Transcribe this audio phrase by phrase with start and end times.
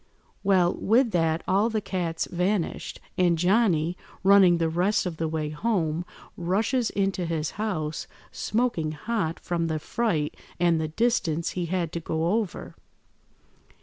[0.43, 5.49] Well, with that all the cats vanished, and Johnny, running the rest of the way
[5.51, 11.91] home, rushes into his house, smoking hot from the fright and the distance he had
[11.91, 12.73] to go over.